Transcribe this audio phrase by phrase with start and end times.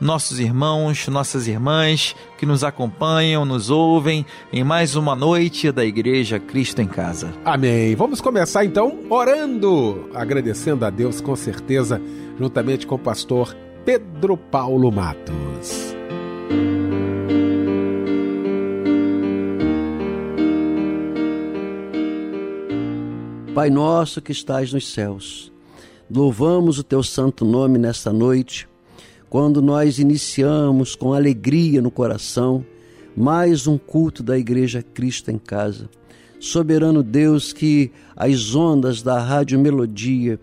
[0.00, 6.38] nossos irmãos, nossas irmãs que nos acompanham, nos ouvem em mais uma noite da Igreja
[6.38, 7.32] Cristo em Casa.
[7.44, 7.94] Amém.
[7.96, 12.00] Vamos começar então orando, agradecendo a Deus com certeza,
[12.38, 15.96] juntamente com o pastor Pedro Paulo Matos.
[23.54, 25.52] Pai nosso que estás nos céus,
[26.08, 28.68] louvamos o teu santo nome nesta noite
[29.30, 32.64] quando nós iniciamos com alegria no coração
[33.16, 35.90] mais um culto da Igreja Cristo em Casa.
[36.40, 40.38] Soberano Deus, que as ondas da Rádio Melodia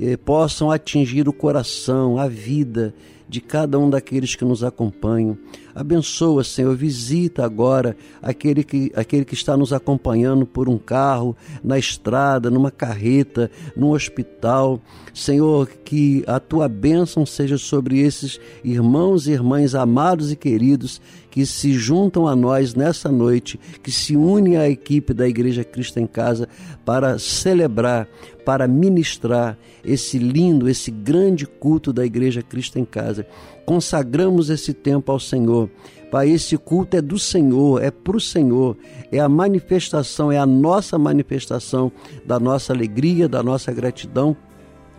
[0.00, 2.94] eh, possam atingir o coração, a vida
[3.28, 5.36] de cada um daqueles que nos acompanham.
[5.74, 11.76] Abençoa, Senhor, visita agora aquele que, aquele que está nos acompanhando por um carro, na
[11.76, 14.80] estrada, numa carreta, num hospital.
[15.12, 21.00] Senhor, que a tua bênção seja sobre esses irmãos e irmãs amados e queridos
[21.34, 25.98] que se juntam a nós nessa noite, que se unem à equipe da Igreja Cristo
[25.98, 26.48] em Casa
[26.84, 28.06] para celebrar,
[28.44, 33.26] para ministrar esse lindo, esse grande culto da Igreja Cristo em Casa.
[33.64, 35.70] Consagramos esse tempo ao Senhor.
[36.10, 38.76] Pai, esse culto é do Senhor, é para o Senhor,
[39.10, 41.90] é a manifestação, é a nossa manifestação
[42.24, 44.36] da nossa alegria, da nossa gratidão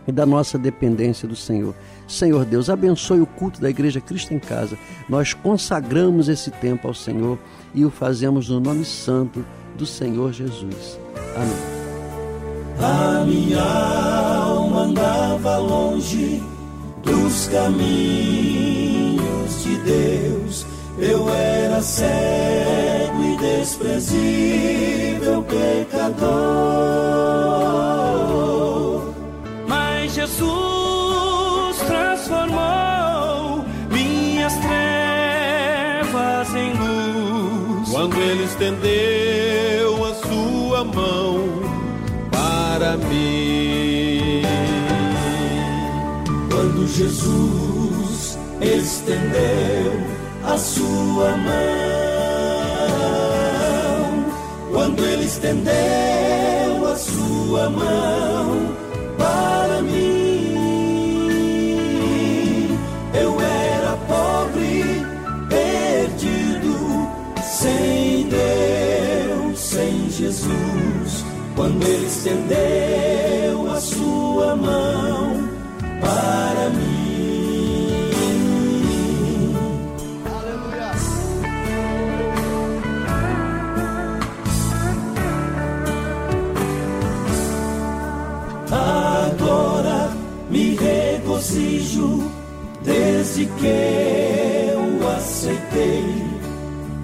[0.06, 1.74] e da nossa dependência do Senhor.
[2.06, 4.76] Senhor Deus, abençoe o culto da Igreja Cristo em Casa.
[5.08, 7.38] Nós consagramos esse tempo ao Senhor
[7.74, 9.44] e o fazemos no nome santo
[9.76, 11.00] do Senhor Jesus.
[11.34, 11.76] Amém.
[12.78, 16.42] A minha alma andava longe
[17.06, 18.02] dos caminhos
[19.62, 20.66] de Deus.
[20.98, 26.26] Eu era cego e desprezível pecador.
[29.66, 31.46] Mas Jesus
[37.96, 41.48] quando ele estendeu a sua mão
[42.30, 43.55] para mim.
[46.96, 49.92] Jesus estendeu
[50.42, 51.52] a sua mão,
[54.72, 58.74] quando ele estendeu a sua mão
[59.18, 60.16] para mim.
[70.18, 71.24] Jesus,
[71.54, 74.85] quando ele estendeu a sua mão
[93.36, 93.66] desde que
[94.72, 96.24] eu aceitei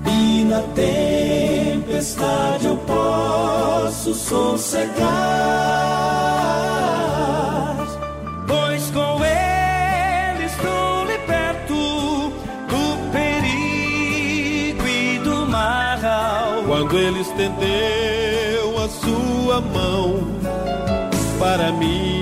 [0.07, 4.97] e na tempestade eu posso sossegar.
[8.47, 12.33] Pois com Ele estou liberto
[12.71, 16.63] do perigo e do mal.
[16.67, 20.23] Quando Ele estendeu a sua mão
[21.39, 22.22] para mim.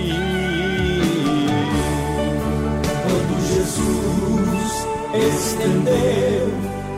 [5.61, 6.49] Estendeu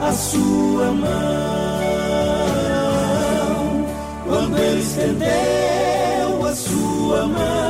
[0.01, 1.13] a sua mão.
[4.25, 7.62] Quando ele estendeu a sua mão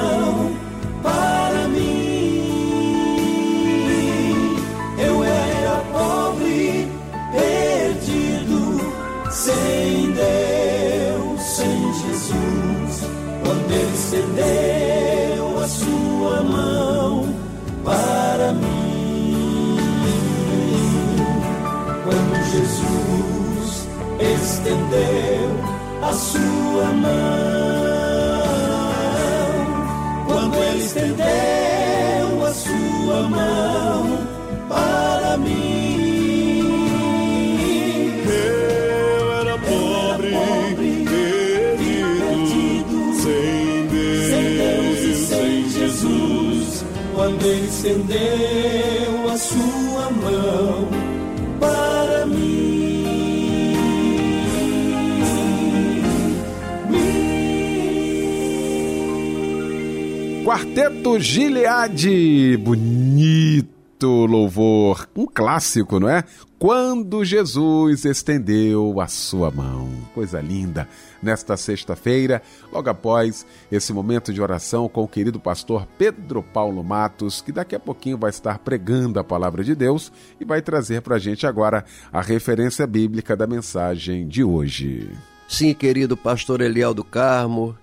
[60.72, 66.24] Quarteto Gileade, bonito louvor, um clássico, não é?
[66.58, 69.90] Quando Jesus estendeu a sua mão.
[70.14, 70.88] Coisa linda.
[71.22, 72.40] Nesta sexta-feira,
[72.72, 77.75] logo após esse momento de oração com o querido pastor Pedro Paulo Matos, que daqui
[77.75, 80.10] a pouquinho vai estar pregando a palavra de Deus
[80.40, 85.10] e vai trazer para a gente agora a referência bíblica da mensagem de hoje.
[85.46, 87.76] Sim, querido pastor Eliel do Carmo,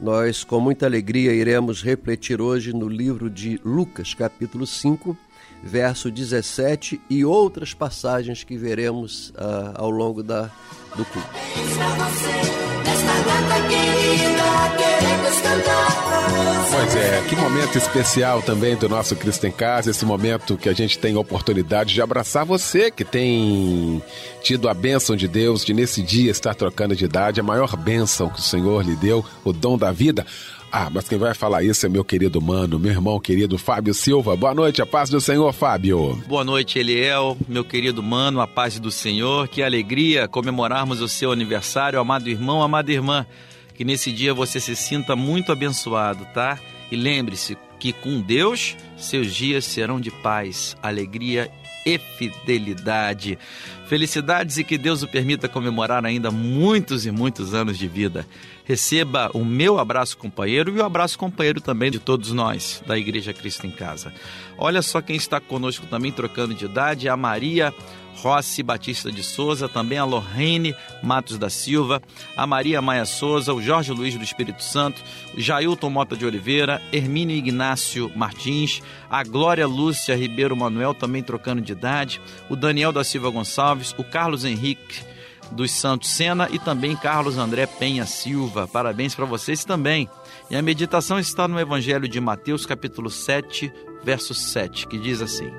[0.00, 5.16] nós, com muita alegria, iremos refletir hoje no livro de Lucas, capítulo 5,
[5.62, 10.50] verso 17 e outras passagens que veremos uh, ao longo da,
[10.96, 11.28] do culto.
[16.70, 20.72] Pois é, que momento especial também do nosso Cristo em Casa, esse momento que a
[20.72, 24.02] gente tem oportunidade de abraçar você que tem
[24.42, 28.28] tido a bênção de Deus de nesse dia estar trocando de idade, a maior bênção
[28.28, 30.26] que o Senhor lhe deu, o dom da vida.
[30.76, 34.36] Ah, mas quem vai falar isso é meu querido mano, meu irmão querido Fábio Silva.
[34.36, 36.20] Boa noite, a paz do Senhor, Fábio.
[36.26, 39.46] Boa noite, Eliel, meu querido mano, a paz do Senhor.
[39.46, 43.24] Que alegria comemorarmos o seu aniversário, amado irmão, amada irmã.
[43.76, 46.58] Que nesse dia você se sinta muito abençoado, tá?
[46.90, 51.63] E lembre-se que com Deus seus dias serão de paz, alegria e
[51.98, 53.38] fidelidade.
[53.86, 58.26] Felicidades e que Deus o permita comemorar ainda muitos e muitos anos de vida.
[58.64, 63.32] Receba o meu abraço companheiro e o abraço companheiro também de todos nós da Igreja
[63.32, 64.12] Cristo em Casa.
[64.56, 67.74] Olha só quem está conosco também trocando de idade, a Maria
[68.16, 72.02] Rossi Batista de Souza, também a Lorraine Matos da Silva,
[72.36, 75.02] a Maria Maia Souza, o Jorge Luiz do Espírito Santo,
[75.36, 81.60] o Jailton Mota de Oliveira, Hermínio Ignácio Martins, a Glória Lúcia Ribeiro Manuel, também trocando
[81.60, 85.14] de idade, o Daniel da Silva Gonçalves, o Carlos Henrique
[85.50, 88.66] dos Santos Sena e também Carlos André Penha Silva.
[88.66, 90.08] Parabéns para vocês também.
[90.50, 93.72] E a meditação está no Evangelho de Mateus, capítulo 7,
[94.02, 95.50] verso 7, que diz assim: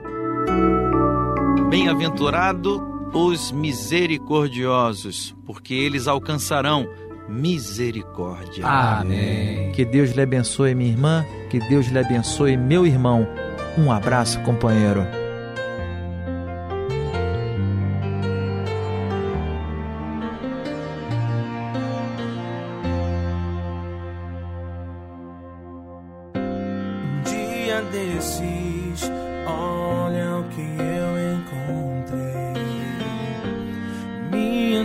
[1.75, 6.87] Bem-aventurado os misericordiosos, porque eles alcançarão
[7.27, 8.65] misericórdia.
[8.65, 9.73] Amém.
[9.73, 13.27] Que Deus lhe abençoe, minha irmã, que Deus lhe abençoe, meu irmão.
[13.77, 15.05] Um abraço, companheiro.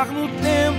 [0.00, 0.69] é aqui.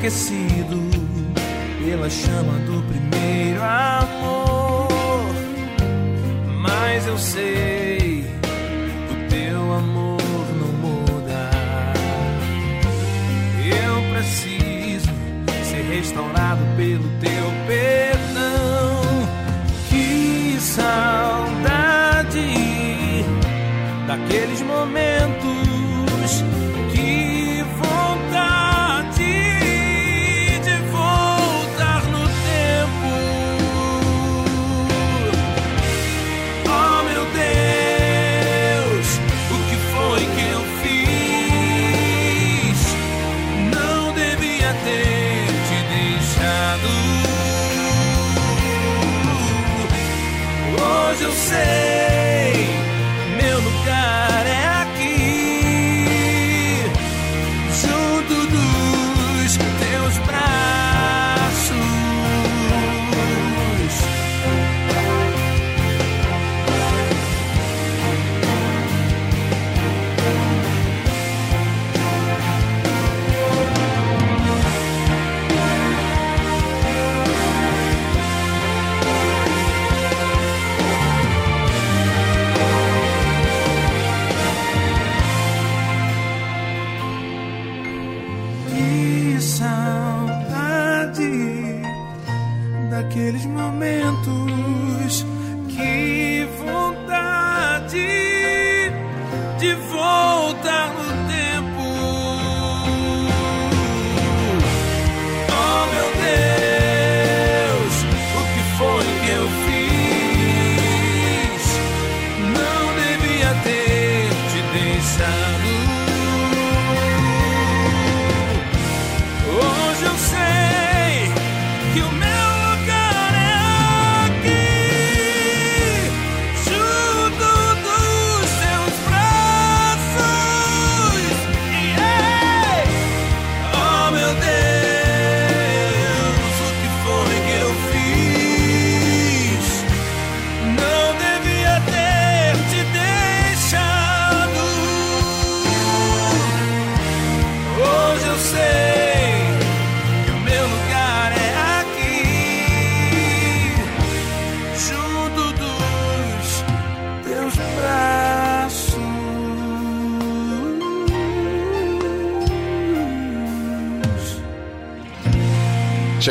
[0.00, 0.80] Aquecido
[1.84, 4.88] pela chama do primeiro amor.
[6.58, 8.24] Mas eu sei,
[9.10, 10.22] o teu amor
[10.58, 11.50] não muda.
[13.58, 15.10] Eu preciso
[15.64, 19.02] ser restaurado pelo teu perdão.
[19.90, 22.40] Que saudade
[24.06, 25.59] daqueles momentos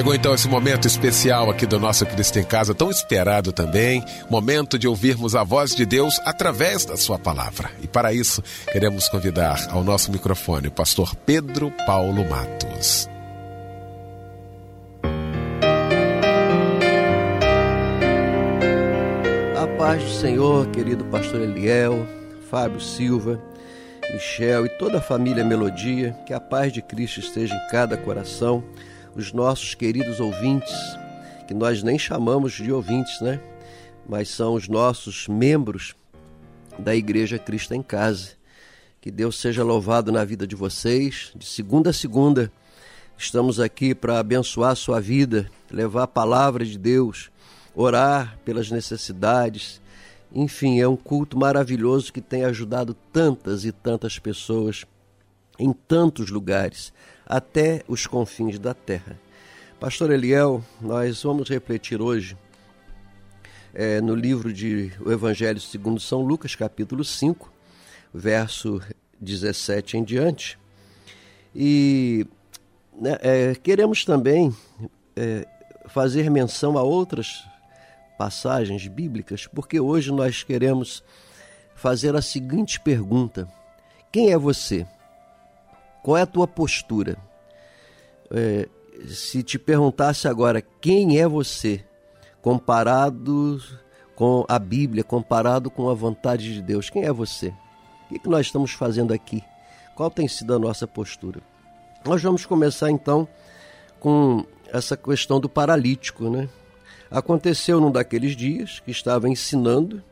[0.09, 4.79] Chegou então esse momento especial aqui do nosso Cristo em Casa, tão esperado também, momento
[4.79, 7.69] de ouvirmos a voz de Deus através da sua palavra.
[7.79, 13.07] E para isso, queremos convidar ao nosso microfone o pastor Pedro Paulo Matos.
[19.61, 22.07] A paz do Senhor, querido pastor Eliel,
[22.49, 23.39] Fábio Silva,
[24.11, 28.63] Michel e toda a família Melodia, que a paz de Cristo esteja em cada coração,
[29.19, 30.73] os nossos queridos ouvintes,
[31.45, 33.39] que nós nem chamamos de ouvintes, né?
[34.07, 35.93] Mas são os nossos membros
[36.79, 38.31] da Igreja Cristo em Casa.
[39.01, 42.51] Que Deus seja louvado na vida de vocês, de segunda a segunda.
[43.17, 47.29] Estamos aqui para abençoar a sua vida, levar a palavra de Deus,
[47.75, 49.81] orar pelas necessidades.
[50.33, 54.85] Enfim, é um culto maravilhoso que tem ajudado tantas e tantas pessoas
[55.57, 56.93] em tantos lugares,
[57.29, 59.19] até os confins da terra.
[59.79, 62.35] Pastor Eliel, nós vamos refletir hoje
[63.71, 67.53] é, no livro de O Evangelho segundo São Lucas, capítulo 5,
[68.11, 68.81] verso
[69.21, 70.57] 17 em diante.
[71.55, 72.25] E
[72.99, 74.53] né, é, queremos também
[75.15, 75.47] é,
[75.87, 77.43] fazer menção a outras
[78.17, 81.03] passagens bíblicas, porque hoje nós queremos
[81.75, 83.47] fazer a seguinte pergunta:
[84.11, 84.85] Quem é você?
[86.09, 87.19] Qual é a tua postura?
[88.31, 88.67] É,
[89.09, 91.85] se te perguntasse agora quem é você,
[92.41, 93.61] comparado
[94.15, 97.49] com a Bíblia, comparado com a vontade de Deus, quem é você?
[97.49, 99.43] O que, que nós estamos fazendo aqui?
[99.95, 101.41] Qual tem sido a nossa postura?
[102.03, 103.27] Nós vamos começar então
[103.99, 106.49] com essa questão do paralítico, né?
[107.11, 110.03] Aconteceu num daqueles dias que estava ensinando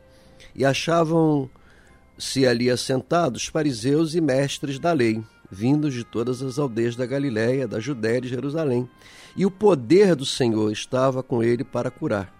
[0.54, 7.06] e achavam-se ali assentados fariseus e mestres da lei, vindos de todas as aldeias da
[7.06, 8.88] Galiléia, da Judéia e de Jerusalém.
[9.36, 12.32] E o poder do Senhor estava com ele para curar.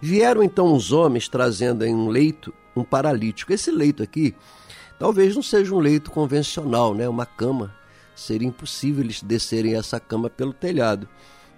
[0.00, 3.52] Vieram então uns homens trazendo em um leito um paralítico.
[3.52, 4.34] Esse leito aqui
[4.98, 7.08] talvez não seja um leito convencional, né?
[7.08, 7.74] Uma cama.
[8.14, 11.08] Seria impossível eles descerem essa cama pelo telhado.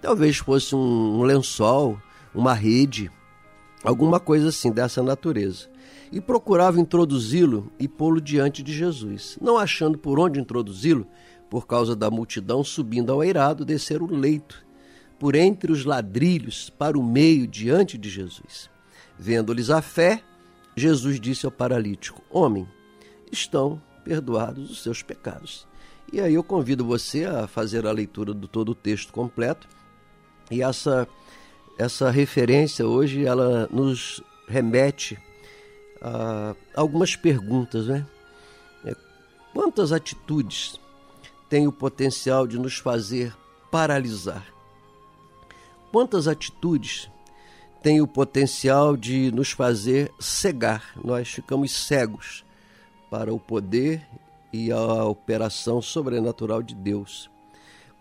[0.01, 1.99] Talvez fosse um, um lençol,
[2.33, 3.11] uma rede,
[3.83, 5.72] alguma coisa assim dessa natureza.
[6.13, 9.35] E procurava introduzi-lo e pô-lo diante de Jesus.
[9.41, 11.07] Não achando por onde introduzi-lo,
[11.49, 14.63] por causa da multidão subindo ao eirado, descer o leito,
[15.17, 18.69] por entre os ladrilhos, para o meio, diante de Jesus.
[19.17, 20.21] Vendo-lhes a fé,
[20.75, 22.67] Jesus disse ao paralítico: Homem,
[23.31, 25.67] estão perdoados os seus pecados.
[26.11, 29.67] E aí eu convido você a fazer a leitura do todo o texto completo.
[30.51, 31.07] E essa
[31.79, 35.17] essa referência hoje ela nos remete
[36.03, 38.05] a algumas perguntas, né?
[38.85, 38.93] É,
[39.53, 40.79] quantas atitudes
[41.49, 43.33] tem o potencial de nos fazer
[43.71, 44.45] paralisar.
[45.91, 47.09] Quantas atitudes
[47.81, 50.91] têm o potencial de nos fazer cegar?
[51.03, 52.43] Nós ficamos cegos
[53.09, 54.05] para o poder
[54.51, 57.29] e a operação sobrenatural de Deus.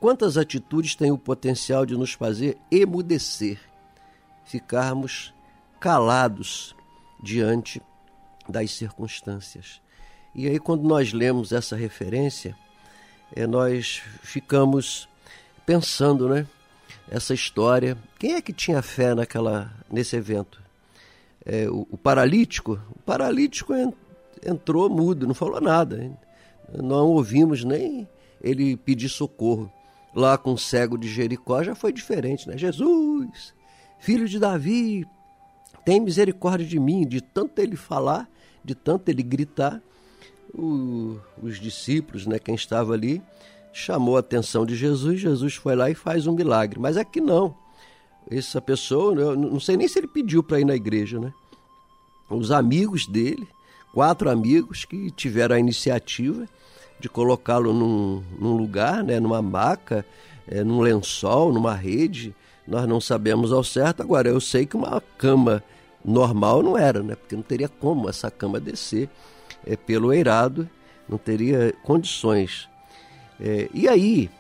[0.00, 3.60] Quantas atitudes têm o potencial de nos fazer emudecer,
[4.44, 5.32] ficarmos
[5.78, 6.74] calados
[7.22, 7.80] diante
[8.48, 9.80] das circunstâncias?
[10.34, 12.56] E aí, quando nós lemos essa referência,
[13.34, 15.08] é, nós ficamos
[15.66, 16.46] pensando, né?
[17.10, 17.96] Essa história.
[18.18, 20.62] Quem é que tinha fé naquela, nesse evento?
[21.44, 22.80] É, o, o, paralítico?
[22.94, 23.74] O paralítico
[24.44, 26.10] entrou mudo, não falou nada.
[26.72, 28.08] Não ouvimos nem
[28.40, 29.70] ele pedir socorro.
[30.14, 32.56] Lá com o cego de Jericó já foi diferente, né?
[32.58, 33.54] Jesus,
[33.98, 35.06] filho de Davi,
[35.84, 37.06] tem misericórdia de mim.
[37.06, 38.28] De tanto ele falar,
[38.64, 39.80] de tanto ele gritar,
[40.54, 43.22] o, os discípulos, né, quem estava ali,
[43.72, 46.78] chamou a atenção de Jesus, Jesus foi lá e faz um milagre.
[46.78, 47.54] Mas aqui não.
[48.30, 51.32] Essa pessoa, eu não sei nem se ele pediu para ir na igreja, né?
[52.30, 53.48] Os amigos dele,
[53.92, 56.48] quatro amigos que tiveram a iniciativa
[57.00, 60.06] de colocá-lo num, num, lugar, né, numa maca,
[60.46, 62.34] é, num lençol, numa rede.
[62.66, 64.02] Nós não sabemos ao certo.
[64.02, 65.62] Agora, eu sei que uma cama
[66.04, 67.14] normal não era, né?
[67.14, 69.08] Porque não teria como essa cama descer
[69.66, 70.68] é, pelo eirado,
[71.08, 72.68] não teria condições.
[73.40, 74.30] É, e aí,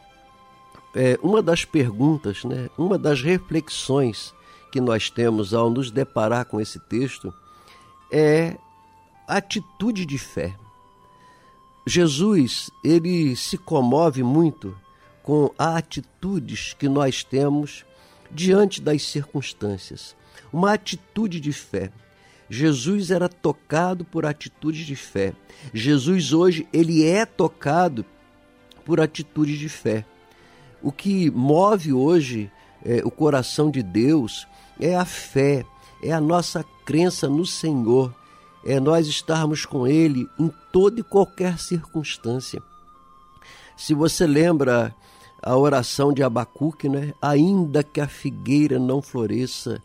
[0.94, 4.34] é, uma das perguntas, né, uma das reflexões
[4.70, 7.32] que nós temos ao nos deparar com esse texto
[8.10, 8.56] é
[9.26, 10.54] atitude de fé.
[11.86, 14.76] Jesus, ele se comove muito
[15.22, 17.84] com atitudes que nós temos
[18.30, 20.16] diante das circunstâncias.
[20.52, 21.90] Uma atitude de fé.
[22.48, 25.32] Jesus era tocado por atitudes de fé.
[25.72, 28.04] Jesus hoje ele é tocado
[28.84, 30.04] por atitudes de fé.
[30.82, 32.50] O que move hoje
[32.84, 34.46] é, o coração de Deus
[34.80, 35.64] é a fé,
[36.02, 38.12] é a nossa crença no Senhor,
[38.64, 42.62] é nós estarmos com Ele em toda e qualquer circunstância.
[43.76, 44.94] Se você lembra
[45.42, 47.12] a oração de Abacuque, né?
[47.20, 49.82] ainda que a figueira não floresça,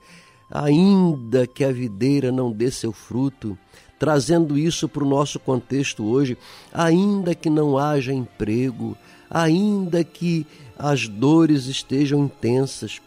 [0.50, 3.58] ainda que a videira não dê seu fruto,
[4.00, 6.38] trazendo isso para o nosso contexto hoje,
[6.74, 8.96] ainda que não haja emprego,
[9.30, 10.46] ainda que
[10.78, 13.02] as dores estejam intensas,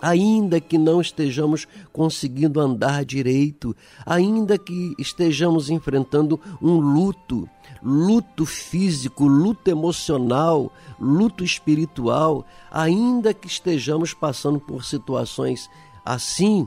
[0.00, 3.74] ainda que não estejamos conseguindo andar direito,
[4.06, 7.48] ainda que estejamos enfrentando um luto,
[7.82, 15.68] luto físico, luto emocional, luto espiritual, ainda que estejamos passando por situações
[16.08, 16.66] Assim,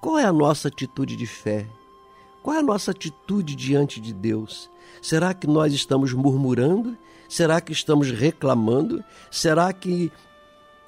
[0.00, 1.64] qual é a nossa atitude de fé?
[2.42, 4.68] Qual é a nossa atitude diante de Deus?
[5.00, 6.98] Será que nós estamos murmurando?
[7.28, 9.04] Será que estamos reclamando?
[9.30, 10.10] Será que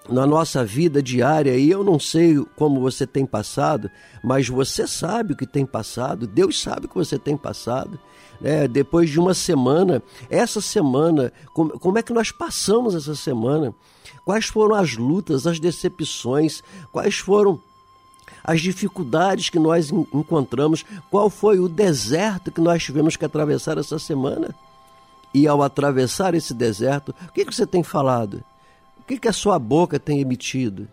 [0.08, 3.88] na nossa vida diária, e eu não sei como você tem passado,
[4.20, 8.00] mas você sabe o que tem passado, Deus sabe o que você tem passado.
[8.40, 8.66] Né?
[8.66, 13.72] Depois de uma semana, essa semana, como, como é que nós passamos essa semana?
[14.24, 17.60] Quais foram as lutas, as decepções, quais foram
[18.46, 23.98] as dificuldades que nós encontramos, qual foi o deserto que nós tivemos que atravessar essa
[23.98, 24.54] semana.
[25.34, 28.44] E ao atravessar esse deserto, o que, você tem falado?
[29.00, 30.88] O que, a sua boca tem emitido?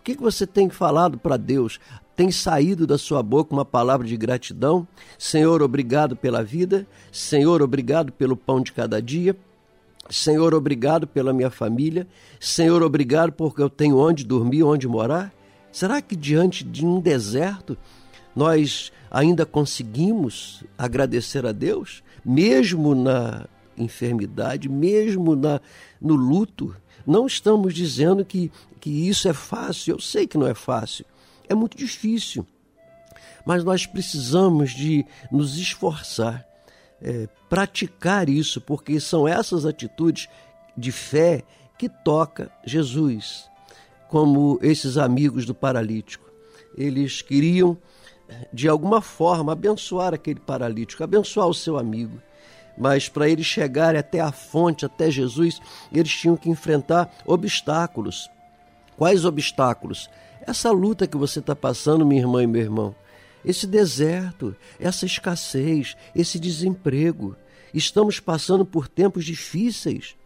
[0.00, 1.78] O que você tem falado para Deus?
[2.16, 4.86] Tem saído da sua boca uma palavra de gratidão?
[5.16, 6.86] Senhor, obrigado pela vida.
[7.12, 9.36] Senhor, obrigado pelo pão de cada dia.
[10.10, 12.06] Senhor, obrigado pela minha família.
[12.40, 15.32] Senhor, obrigado porque eu tenho onde dormir, onde morar.
[15.76, 17.76] Será que diante de um deserto
[18.34, 25.60] nós ainda conseguimos agradecer a Deus, mesmo na enfermidade, mesmo na,
[26.00, 26.74] no luto?
[27.06, 31.04] Não estamos dizendo que, que isso é fácil, eu sei que não é fácil,
[31.46, 32.46] é muito difícil.
[33.44, 36.42] mas nós precisamos de nos esforçar,
[37.02, 40.26] é, praticar isso, porque são essas atitudes
[40.74, 41.44] de fé
[41.76, 43.50] que toca Jesus,
[44.08, 46.30] como esses amigos do paralítico.
[46.76, 47.76] Eles queriam,
[48.52, 52.20] de alguma forma, abençoar aquele paralítico, abençoar o seu amigo.
[52.78, 55.60] Mas para eles chegarem até a fonte, até Jesus,
[55.92, 58.30] eles tinham que enfrentar obstáculos.
[58.96, 60.10] Quais obstáculos?
[60.42, 62.94] Essa luta que você está passando, minha irmã e meu irmão
[63.46, 67.36] esse deserto, essa escassez, esse desemprego.
[67.72, 70.16] Estamos passando por tempos difíceis.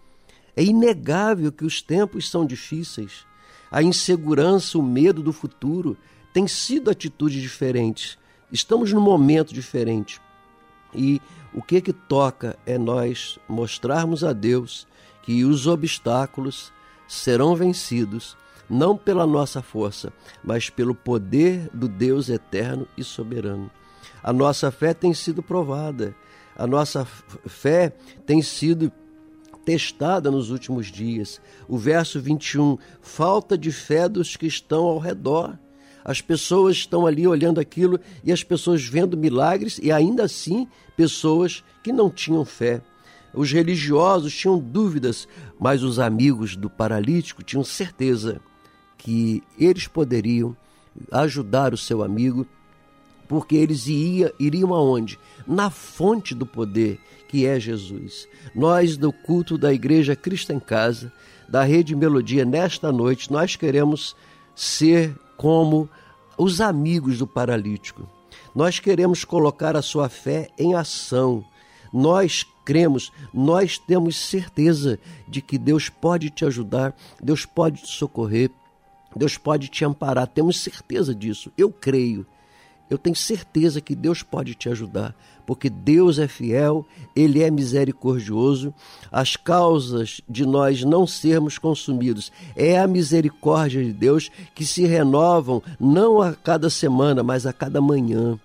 [0.57, 3.27] É inegável que os tempos são difíceis.
[3.71, 5.97] A insegurança, o medo do futuro
[6.33, 8.19] têm sido atitudes diferentes.
[8.51, 10.21] Estamos num momento diferente.
[10.95, 11.21] E
[11.55, 14.87] o que que toca é nós mostrarmos a Deus
[15.23, 16.73] que os obstáculos
[17.07, 18.37] serão vencidos
[18.69, 20.13] não pela nossa força,
[20.45, 23.71] mas pelo poder do Deus eterno e soberano.
[24.23, 26.15] A nossa fé tem sido provada,
[26.57, 27.93] a nossa fé
[28.25, 28.93] tem sido
[29.65, 31.41] testada nos últimos dias.
[31.69, 35.59] O verso 21, falta de fé dos que estão ao redor.
[36.05, 41.63] As pessoas estão ali olhando aquilo e as pessoas vendo milagres e ainda assim pessoas
[41.83, 42.83] que não tinham fé.
[43.33, 48.41] Os religiosos tinham dúvidas, mas os amigos do paralítico tinham certeza
[48.99, 50.57] que eles poderiam
[51.13, 52.47] ajudar o seu amigo,
[53.29, 55.19] porque eles ia, iriam aonde?
[55.47, 56.99] Na fonte do poder,
[57.31, 58.27] que é Jesus.
[58.53, 61.13] Nós, do culto da Igreja Cristo em Casa,
[61.49, 64.17] da Rede Melodia, nesta noite, nós queremos
[64.53, 65.89] ser como
[66.37, 68.09] os amigos do paralítico.
[68.53, 71.45] Nós queremos colocar a sua fé em ação.
[71.93, 78.51] Nós cremos, nós temos certeza de que Deus pode te ajudar, Deus pode te socorrer,
[79.15, 81.53] Deus pode te amparar, temos certeza disso.
[81.57, 82.27] Eu creio.
[82.91, 85.15] Eu tenho certeza que Deus pode te ajudar,
[85.47, 88.75] porque Deus é fiel, Ele é misericordioso.
[89.13, 95.63] As causas de nós não sermos consumidos é a misericórdia de Deus que se renovam
[95.79, 98.39] não a cada semana, mas a cada manhã.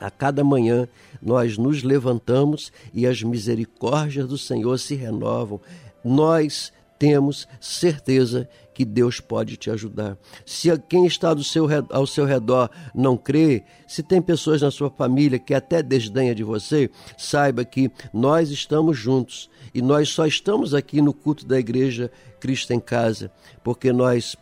[0.00, 0.88] A cada manhã
[1.22, 5.60] nós nos levantamos e as misericórdias do Senhor se renovam.
[6.04, 10.16] Nós temos certeza que Deus pode te ajudar.
[10.46, 15.36] Se quem está seu, ao seu redor não crê, se tem pessoas na sua família
[15.36, 21.02] que até desdenha de você, saiba que nós estamos juntos e nós só estamos aqui
[21.02, 23.32] no culto da igreja Cristo em Casa,
[23.64, 24.36] porque nós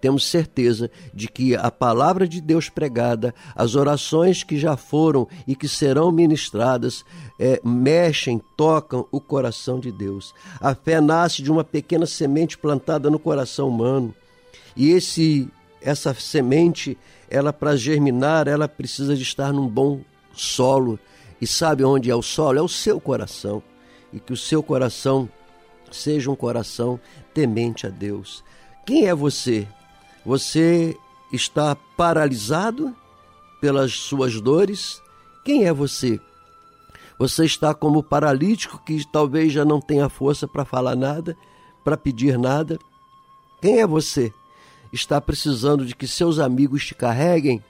[0.00, 5.54] temos certeza de que a palavra de Deus pregada, as orações que já foram e
[5.54, 7.04] que serão ministradas,
[7.38, 10.34] é, mexem, tocam o coração de Deus.
[10.60, 14.14] A fé nasce de uma pequena semente plantada no coração humano.
[14.76, 15.48] E esse
[15.80, 16.98] essa semente,
[17.30, 20.00] ela para germinar, ela precisa de estar num bom
[20.32, 20.98] solo.
[21.40, 22.58] E sabe onde é o solo?
[22.58, 23.62] É o seu coração.
[24.12, 25.28] E que o seu coração
[25.90, 26.98] seja um coração
[27.32, 28.42] temente a Deus.
[28.84, 29.66] Quem é você?
[30.28, 30.94] Você
[31.32, 32.94] está paralisado
[33.62, 35.02] pelas suas dores?
[35.42, 36.20] Quem é você?
[37.18, 41.34] Você está como paralítico que talvez já não tenha força para falar nada,
[41.82, 42.78] para pedir nada?
[43.62, 44.30] Quem é você?
[44.92, 47.64] Está precisando de que seus amigos te carreguem?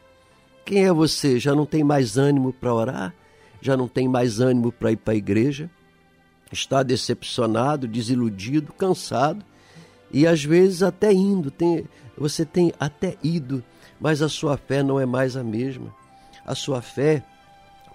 [0.64, 1.38] Quem é você?
[1.38, 3.14] Já não tem mais ânimo para orar?
[3.60, 5.70] Já não tem mais ânimo para ir para a igreja?
[6.50, 9.44] Está decepcionado, desiludido, cansado
[10.10, 11.86] e às vezes até indo, tem,
[12.18, 13.62] você tem até ido,
[14.00, 15.94] mas a sua fé não é mais a mesma.
[16.44, 17.24] A sua fé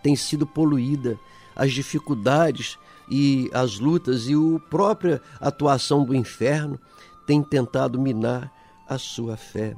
[0.02, 1.18] tem sido poluída,
[1.56, 2.78] as dificuldades
[3.10, 6.80] e as lutas e a própria atuação do inferno
[7.26, 8.52] tem tentado minar
[8.88, 9.76] a sua fé.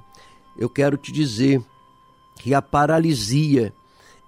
[0.58, 1.62] Eu quero te dizer
[2.40, 3.74] que a paralisia,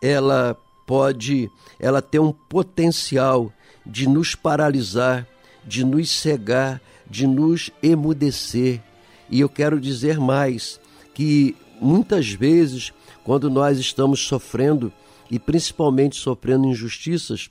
[0.01, 3.51] ela pode, ela tem um potencial
[3.85, 5.27] de nos paralisar,
[5.65, 8.81] de nos cegar, de nos emudecer.
[9.29, 10.79] E eu quero dizer mais
[11.13, 14.91] que muitas vezes, quando nós estamos sofrendo,
[15.29, 17.49] e principalmente sofrendo injustiças,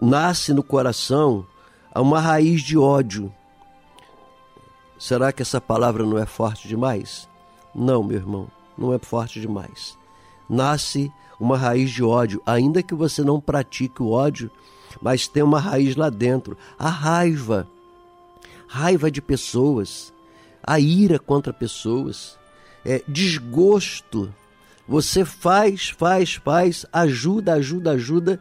[0.00, 1.46] nasce no coração
[1.94, 3.32] uma raiz de ódio.
[4.98, 7.28] Será que essa palavra não é forte demais?
[7.74, 9.96] Não, meu irmão, não é forte demais.
[10.48, 11.10] Nasce
[11.40, 14.50] uma raiz de ódio, ainda que você não pratique o ódio,
[15.00, 17.66] mas tem uma raiz lá dentro, a raiva
[18.72, 20.11] raiva de pessoas,
[20.62, 22.38] a ira contra pessoas,
[22.84, 24.32] é, desgosto.
[24.86, 28.40] Você faz, faz, faz, ajuda, ajuda, ajuda.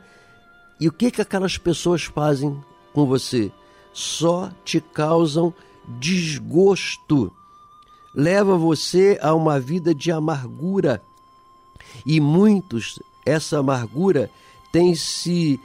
[0.80, 2.60] E o que, que aquelas pessoas fazem
[2.94, 3.52] com você?
[3.94, 5.54] Só te causam
[6.00, 7.32] desgosto.
[8.14, 11.02] Leva você a uma vida de amargura.
[12.06, 14.30] E muitos, essa amargura
[14.72, 15.60] tem se,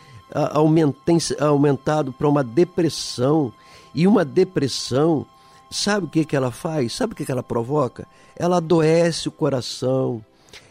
[1.04, 3.52] tem se aumentado para uma depressão.
[3.94, 5.26] E uma depressão,
[5.70, 6.92] sabe o que, que ela faz?
[6.92, 8.06] Sabe o que, que ela provoca?
[8.36, 10.24] Ela adoece o coração,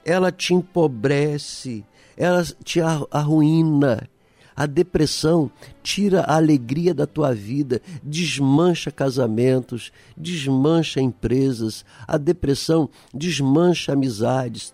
[0.03, 1.83] ela te empobrece,
[2.17, 2.79] ela te
[3.11, 4.09] arruína.
[4.55, 5.51] A depressão
[5.83, 11.83] tira a alegria da tua vida, desmancha casamentos, desmancha empresas.
[12.07, 14.73] A depressão desmancha amizades,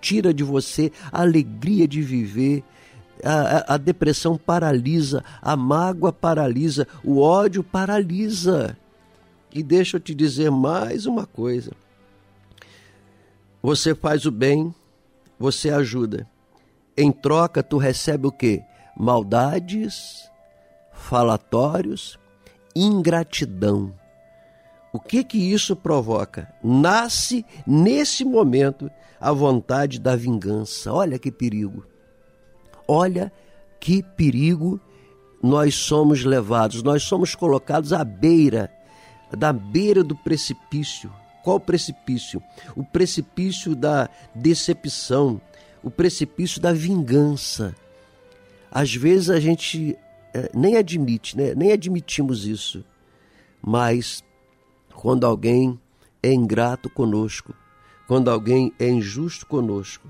[0.00, 2.62] tira de você a alegria de viver.
[3.22, 8.78] A, a, a, depressão paralisa, a mágoa paralisa, o ódio paralisa.
[9.52, 11.72] E deixa eu te dizer mais uma coisa.
[13.62, 14.74] Você faz o bem,
[15.38, 16.26] você ajuda.
[16.96, 18.62] Em troca, tu recebe o quê?
[18.96, 20.30] Maldades,
[20.92, 22.18] falatórios,
[22.74, 23.92] ingratidão.
[24.92, 26.52] O que que isso provoca?
[26.62, 30.92] Nasce nesse momento a vontade da vingança.
[30.92, 31.84] Olha que perigo.
[32.88, 33.32] Olha
[33.78, 34.80] que perigo
[35.42, 36.82] nós somos levados.
[36.82, 38.70] Nós somos colocados à beira,
[39.36, 41.12] da beira do precipício.
[41.42, 42.42] Qual precipício?
[42.76, 45.40] O precipício da decepção,
[45.82, 47.74] o precipício da vingança.
[48.70, 49.96] Às vezes a gente
[50.34, 51.54] é, nem admite, né?
[51.54, 52.84] nem admitimos isso,
[53.62, 54.22] mas
[54.94, 55.80] quando alguém
[56.22, 57.54] é ingrato conosco,
[58.06, 60.08] quando alguém é injusto conosco,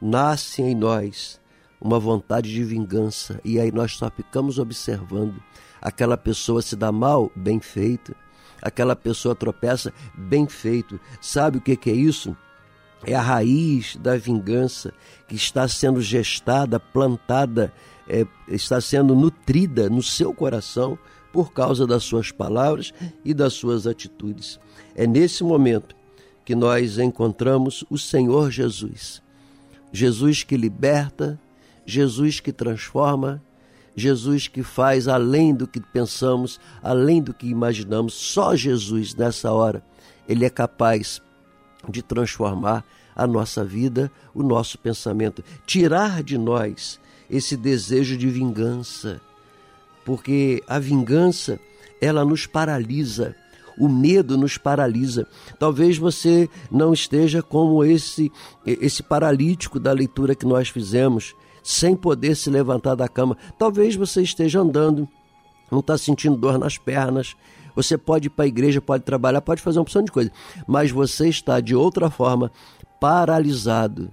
[0.00, 1.40] nasce em nós
[1.80, 5.42] uma vontade de vingança e aí nós só ficamos observando
[5.80, 8.14] aquela pessoa se dá mal, bem feito,
[8.62, 10.98] aquela pessoa tropeça, bem feito.
[11.20, 12.36] Sabe o que, que é isso?
[13.04, 14.92] É a raiz da vingança
[15.28, 17.72] que está sendo gestada, plantada,
[18.08, 20.98] é, está sendo nutrida no seu coração
[21.32, 22.92] por causa das suas palavras
[23.24, 24.58] e das suas atitudes.
[24.94, 25.94] É nesse momento
[26.44, 29.22] que nós encontramos o Senhor Jesus.
[29.92, 31.38] Jesus que liberta,
[31.84, 33.42] Jesus que transforma,
[33.96, 38.14] Jesus que faz além do que pensamos, além do que imaginamos.
[38.14, 39.82] Só Jesus nessa hora,
[40.28, 41.20] ele é capaz
[41.88, 49.20] de transformar a nossa vida, o nosso pensamento, tirar de nós esse desejo de vingança,
[50.04, 51.58] porque a vingança
[52.00, 53.34] ela nos paralisa
[53.78, 55.26] o medo nos paralisa.
[55.58, 58.30] Talvez você não esteja como esse
[58.66, 61.34] esse paralítico da leitura que nós fizemos,
[61.68, 63.36] sem poder se levantar da cama.
[63.58, 65.08] Talvez você esteja andando,
[65.70, 67.34] não está sentindo dor nas pernas.
[67.74, 70.30] Você pode ir para a igreja, pode trabalhar, pode fazer uma opção de coisa,
[70.66, 72.50] mas você está de outra forma
[73.00, 74.10] paralisado.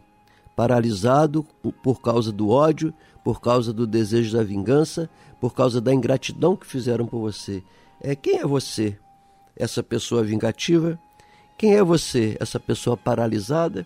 [0.56, 1.46] Paralisado
[1.84, 6.65] por causa do ódio, por causa do desejo da vingança, por causa da ingratidão que
[6.65, 7.63] fizeram por você.
[8.02, 8.98] É quem é você?
[9.56, 11.00] essa pessoa vingativa?
[11.58, 13.86] Quem é você, essa pessoa paralisada?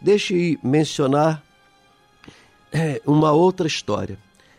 [0.00, 1.42] Deixe mencionar
[3.06, 4.18] uma outra história.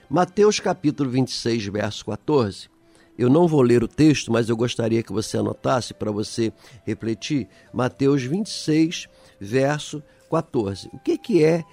[0.10, 2.70] Mateus capítulo 26, verso 14.
[3.18, 6.52] Eu não vou ler o texto, mas eu gostaria que você anotasse para você
[6.86, 7.48] refletir.
[7.74, 9.08] Mateus 26,
[9.40, 10.90] verso 14.
[10.92, 11.64] O que, que é,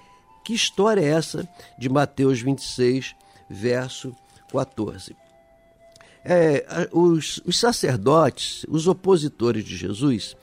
[0.43, 3.15] que história é essa de Mateus 26,
[3.49, 4.15] verso
[4.51, 5.15] 14?
[6.23, 10.35] é, os, os sacerdotes, os opositores de Jesus,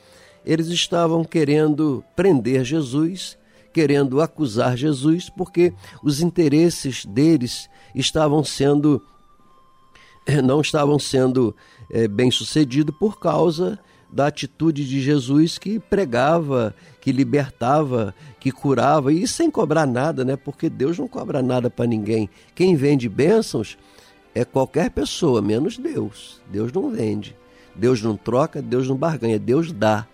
[0.45, 3.37] eles estavam querendo prender Jesus,
[3.73, 9.01] querendo acusar Jesus, porque os interesses deles estavam sendo
[10.43, 11.55] não estavam sendo
[11.89, 13.79] é, bem sucedidos por causa
[14.11, 20.35] da atitude de Jesus que pregava, que libertava, que curava e sem cobrar nada, né?
[20.35, 22.29] Porque Deus não cobra nada para ninguém.
[22.53, 23.77] Quem vende bênçãos
[24.35, 26.41] é qualquer pessoa, menos Deus.
[26.51, 27.35] Deus não vende.
[27.73, 30.05] Deus não troca, Deus não barganha, Deus dá.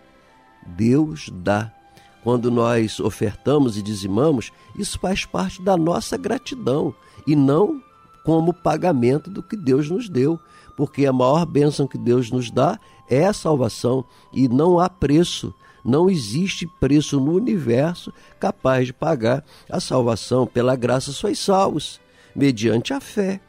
[0.65, 1.73] Deus dá.
[2.23, 6.93] Quando nós ofertamos e dizimamos, isso faz parte da nossa gratidão
[7.25, 7.81] e não
[8.23, 10.37] como pagamento do que Deus nos deu,
[10.75, 12.77] porque a maior bênção que Deus nos dá
[13.09, 14.03] é a salvação
[14.33, 15.53] e não há preço,
[15.83, 20.45] não existe preço no universo capaz de pagar a salvação.
[20.45, 22.01] Pela graça sois salvos,
[22.35, 23.39] mediante a fé.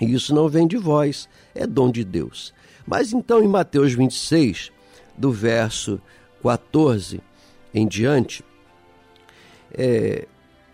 [0.00, 2.54] E isso não vem de vós, é dom de Deus.
[2.86, 4.70] Mas então em Mateus 26,
[5.18, 6.00] do verso
[6.40, 7.20] 14
[7.76, 8.42] em diante,
[9.70, 10.26] é,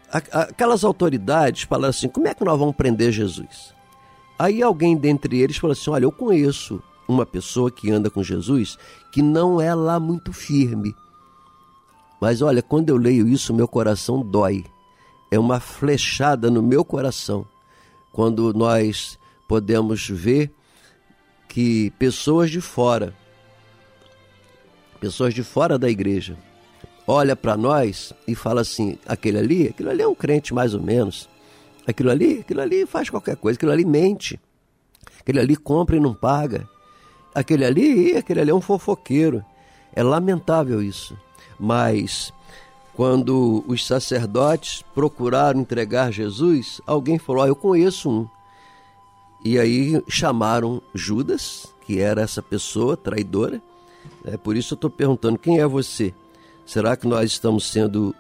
[0.09, 3.75] aquelas autoridades falaram assim: como é que nós vamos prender Jesus?
[4.39, 8.79] Aí alguém dentre eles falou assim: olha, eu conheço uma pessoa que anda com Jesus
[9.11, 10.95] que não é lá muito firme.
[12.21, 14.65] Mas olha, quando eu leio isso, meu coração dói.
[15.29, 17.47] É uma flechada no meu coração
[18.13, 20.53] quando nós podemos ver
[21.49, 23.15] que pessoas de fora,
[25.01, 26.37] pessoas de fora da igreja,
[27.07, 30.83] olha para nós e fala assim: aquele ali, aquilo ali é um crente mais ou
[30.83, 31.29] menos.
[31.87, 34.39] Aquilo ali, aquilo ali faz qualquer coisa, aquilo ali mente.
[35.21, 36.69] Aquele ali compra e não paga.
[37.35, 39.45] Aquele ali, aquele ali é um fofoqueiro.
[39.95, 41.17] É lamentável isso.
[41.59, 42.33] Mas
[42.95, 48.29] quando os sacerdotes procuraram entregar Jesus, alguém falou: oh, Eu conheço um.
[49.45, 53.61] E aí chamaram Judas, que era essa pessoa traidora.
[54.25, 56.15] É, por isso eu estou perguntando: quem é você?
[56.73, 58.15] Será que nós estamos sendo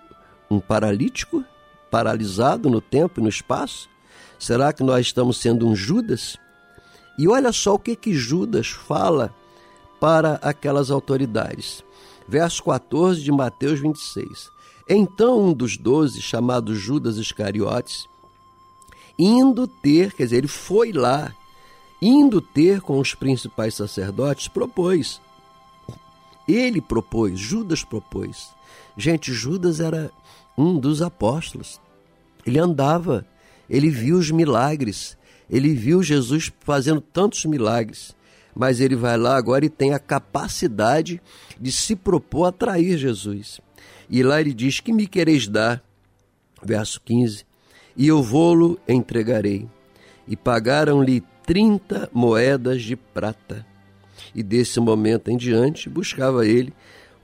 [0.50, 1.42] um paralítico,
[1.90, 3.88] paralisado no tempo e no espaço?
[4.38, 6.36] Será que nós estamos sendo um Judas?
[7.18, 9.34] E olha só o que, que Judas fala
[9.98, 11.82] para aquelas autoridades.
[12.28, 14.50] Verso 14 de Mateus 26.
[14.86, 18.06] Então um dos doze, chamado Judas Iscariotes,
[19.18, 21.34] indo ter, quer dizer, ele foi lá,
[22.02, 25.22] indo ter com os principais sacerdotes, propôs
[26.52, 28.50] ele propôs, Judas propôs.
[28.96, 30.10] Gente, Judas era
[30.56, 31.80] um dos apóstolos.
[32.46, 33.26] Ele andava,
[33.68, 35.16] ele viu os milagres,
[35.48, 38.14] ele viu Jesus fazendo tantos milagres.
[38.54, 41.22] Mas ele vai lá agora e tem a capacidade
[41.58, 43.60] de se propor a trair Jesus.
[44.10, 45.82] E lá ele diz: Que me quereis dar?
[46.62, 47.46] Verso 15:
[47.96, 49.66] E eu vou-lo entregarei.
[50.28, 53.66] E pagaram-lhe trinta moedas de prata
[54.34, 56.72] e desse momento em diante buscava ele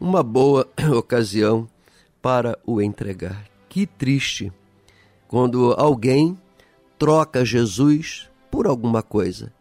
[0.00, 1.68] uma boa ocasião
[2.20, 3.44] para o entregar.
[3.68, 4.52] Que triste
[5.26, 6.38] quando alguém
[6.98, 9.52] troca Jesus por alguma coisa.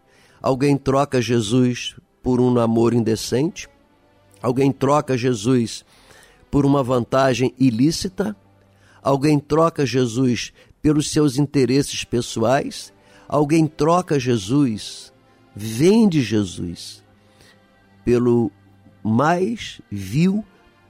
[0.42, 3.68] Alguém troca Jesus por um namoro indecente,
[4.42, 5.86] alguém troca Jesus
[6.50, 8.36] por uma vantagem ilícita,
[9.02, 12.94] alguém troca Jesus pelos seus interesses pessoais,
[13.28, 15.12] alguém troca Jesus,
[15.56, 17.04] vende Jesus
[18.08, 18.50] pelo
[19.04, 20.42] mais vil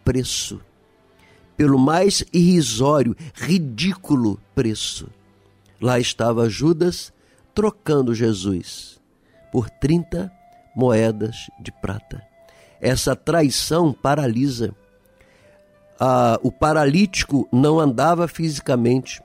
[0.06, 0.62] preço,
[1.58, 5.10] pelo mais irrisório, ridículo preço.
[5.82, 7.12] Lá estava Judas
[7.56, 9.02] trocando Jesus
[9.52, 10.32] por 30
[10.76, 12.22] moedas de prata.
[12.80, 14.76] Essa traição paralisa.
[16.00, 19.24] Ah, o paralítico não andava fisicamente.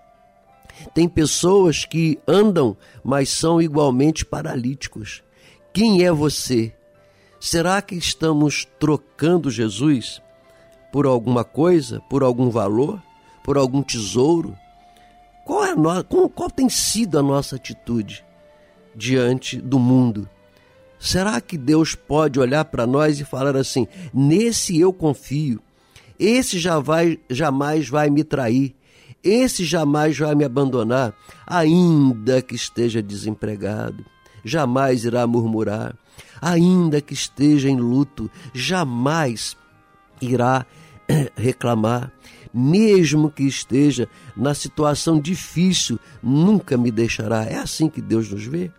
[0.94, 2.74] Tem pessoas que andam,
[3.04, 5.22] mas são igualmente paralíticos.
[5.74, 6.74] Quem é você
[7.44, 10.22] Será que estamos trocando Jesus
[10.92, 13.02] por alguma coisa, por algum valor,
[13.42, 14.56] por algum tesouro?
[15.44, 16.04] Qual, é no...
[16.04, 18.24] qual, tem sido a nossa atitude
[18.94, 20.28] diante do mundo?
[21.00, 25.60] Será que Deus pode olhar para nós e falar assim: nesse eu confio,
[26.20, 28.72] esse já vai, jamais vai me trair,
[29.20, 31.12] esse jamais vai me abandonar,
[31.44, 34.06] ainda que esteja desempregado,
[34.44, 35.96] jamais irá murmurar,
[36.42, 39.56] ainda que esteja em luto, jamais
[40.20, 40.66] irá
[41.08, 42.12] eh, reclamar.
[42.52, 47.44] Mesmo que esteja na situação difícil, nunca me deixará.
[47.44, 48.70] É assim que Deus nos vê?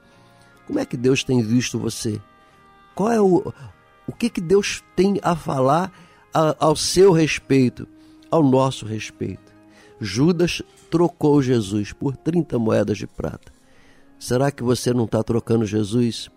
[0.67, 2.21] Como é que Deus tem visto você?
[2.93, 3.51] Qual é o,
[4.05, 5.91] o que, que Deus tem a falar
[6.33, 7.87] a, ao seu respeito,
[8.29, 9.53] ao nosso respeito?
[9.99, 13.51] Judas trocou Jesus por 30 moedas de prata.
[14.19, 16.29] Será que você não está trocando Jesus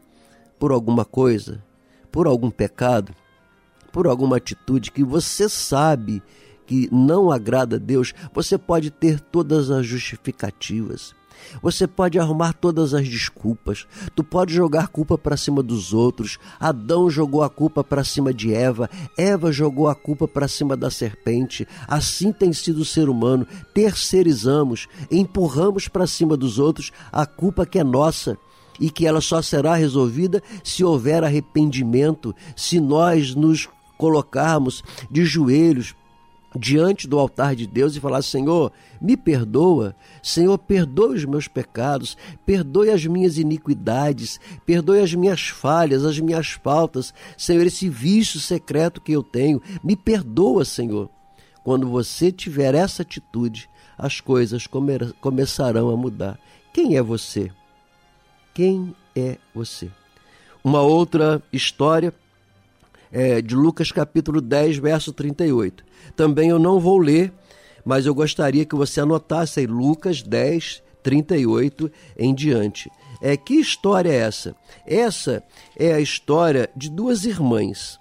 [0.58, 1.62] por alguma coisa,
[2.10, 3.14] por algum pecado,
[3.92, 6.22] por alguma atitude que você sabe
[6.66, 11.14] que não agrada a Deus, você pode ter todas as justificativas.
[11.62, 13.86] Você pode arrumar todas as desculpas.
[14.14, 16.38] Tu pode jogar culpa para cima dos outros.
[16.58, 18.90] Adão jogou a culpa para cima de Eva.
[19.16, 21.66] Eva jogou a culpa para cima da serpente.
[21.86, 23.46] Assim tem sido o ser humano.
[23.72, 28.36] Terceirizamos, empurramos para cima dos outros a culpa que é nossa
[28.80, 35.94] e que ela só será resolvida se houver arrependimento, se nós nos colocarmos de joelhos
[36.58, 42.16] diante do altar de Deus e falar: Senhor, me perdoa, Senhor, perdoe os meus pecados,
[42.44, 49.00] perdoe as minhas iniquidades, perdoe as minhas falhas, as minhas faltas, Senhor, esse vício secreto
[49.00, 51.10] que eu tenho, me perdoa, Senhor.
[51.62, 53.68] Quando você tiver essa atitude,
[53.98, 56.38] as coisas come começarão a mudar.
[56.72, 57.50] Quem é você?
[58.56, 59.90] Quem é você?
[60.64, 62.10] Uma outra história
[63.12, 65.84] é de Lucas capítulo 10, verso 38.
[66.16, 67.34] Também eu não vou ler,
[67.84, 72.90] mas eu gostaria que você anotasse aí Lucas 10, 38 em diante.
[73.20, 74.56] É, que história é essa?
[74.86, 75.42] Essa
[75.78, 78.00] é a história de duas irmãs.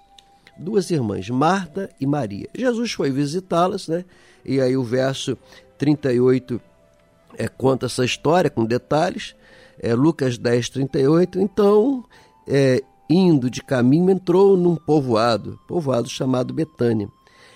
[0.56, 2.48] Duas irmãs, Marta e Maria.
[2.54, 4.06] Jesus foi visitá-las, né?
[4.42, 5.36] E aí o verso
[5.76, 6.58] 38
[7.36, 9.36] é, conta essa história com detalhes
[9.80, 11.40] é, Lucas 10, 38.
[11.40, 12.04] Então,
[12.46, 17.08] é, indo de caminho, entrou num povoado, povoado chamado Betânia.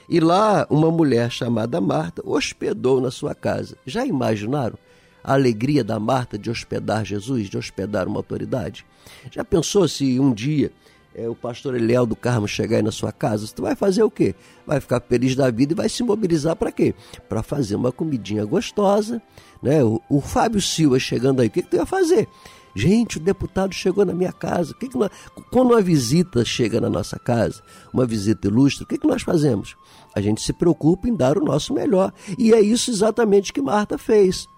[0.09, 3.77] E lá uma mulher chamada Marta hospedou na sua casa.
[3.87, 4.77] Já imaginaram
[5.23, 8.85] a alegria da Marta de hospedar Jesus, de hospedar uma autoridade?
[9.31, 10.73] Já pensou se um dia
[11.15, 14.11] é, o pastor Eliel do Carmo chegar aí na sua casa, você vai fazer o
[14.11, 14.35] quê?
[14.67, 16.95] Vai ficar feliz da vida e vai se mobilizar para quê?
[17.29, 19.21] Para fazer uma comidinha gostosa,
[19.63, 19.83] né?
[19.83, 22.29] O, o, Fábio Silva chegando aí, o que, que tu ia fazer?
[22.75, 24.73] Gente, o deputado chegou na minha casa.
[24.73, 25.11] O que que nós,
[25.51, 27.61] quando uma visita chega na nossa casa,
[27.93, 29.77] uma visita ilustre, o que, que nós fazemos?
[30.15, 32.13] A gente se preocupa em dar o nosso melhor.
[32.39, 34.49] E é isso exatamente que Marta fez.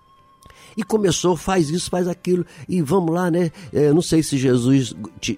[0.76, 3.50] E começou, faz isso, faz aquilo, e vamos lá, né?
[3.72, 4.94] É, não sei se Jesus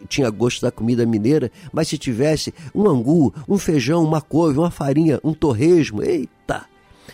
[0.08, 4.70] tinha gosto da comida mineira, mas se tivesse um angu, um feijão, uma couve, uma
[4.70, 6.66] farinha, um torresmo, eita!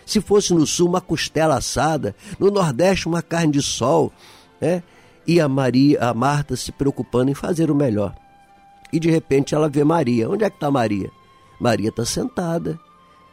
[0.05, 4.13] Se fosse no sul, uma costela assada, no nordeste, uma carne de sol,
[4.61, 4.83] né?
[5.27, 8.15] E a Maria, a Marta se preocupando em fazer o melhor.
[8.93, 10.29] E de repente ela vê Maria.
[10.29, 11.11] Onde é que está Maria?
[11.61, 12.79] Maria está sentada,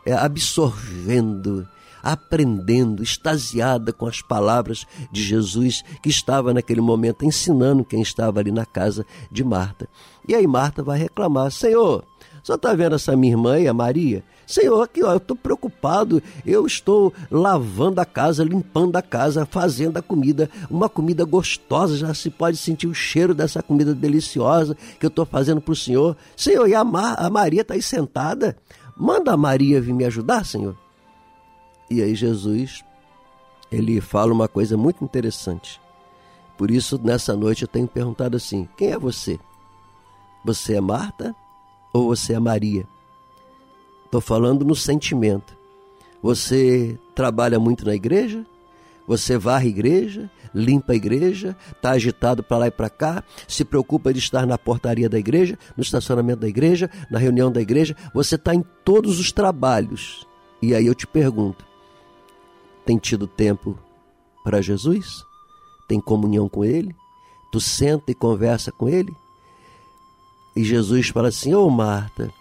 [0.06, 1.68] é, absorvendo,
[2.08, 8.50] aprendendo, extasiada com as palavras de Jesus que estava naquele momento ensinando quem estava ali
[8.50, 9.90] na casa de Marta.
[10.26, 12.06] E aí Marta vai reclamar: Senhor,
[12.42, 14.24] só está vendo essa minha irmã e a Maria?
[14.46, 19.98] Senhor, aqui ó, eu estou preocupado, eu estou lavando a casa, limpando a casa, fazendo
[19.98, 25.06] a comida, uma comida gostosa, já se pode sentir o cheiro dessa comida deliciosa que
[25.06, 26.16] eu estou fazendo para o Senhor.
[26.38, 28.56] Senhor, e a, Mar, a Maria está aí sentada?
[28.96, 30.87] Manda a Maria vir me ajudar, Senhor.
[31.90, 32.84] E aí Jesus,
[33.72, 35.80] ele fala uma coisa muito interessante.
[36.58, 39.40] Por isso, nessa noite eu tenho perguntado assim: quem é você?
[40.44, 41.36] Você é Marta
[41.94, 42.88] ou você é Maria?
[44.06, 45.56] Estou falando no sentimento.
[46.22, 48.46] Você trabalha muito na igreja?
[49.06, 53.64] Você varre a igreja, limpa a igreja, está agitado para lá e para cá, se
[53.64, 57.96] preocupa de estar na portaria da igreja, no estacionamento da igreja, na reunião da igreja.
[58.14, 60.28] Você está em todos os trabalhos.
[60.62, 61.67] E aí eu te pergunto:
[62.88, 63.78] tem tido tempo
[64.46, 65.26] para Jesus?
[65.90, 66.96] Tem comunhão com Ele?
[67.52, 69.14] Tu senta e conversa com Ele?
[70.56, 72.32] E Jesus fala assim: Ô oh, Marta,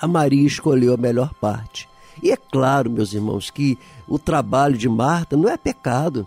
[0.00, 1.86] a Maria escolheu a melhor parte.
[2.22, 3.78] E é claro, meus irmãos, que
[4.08, 6.26] o trabalho de Marta não é pecado.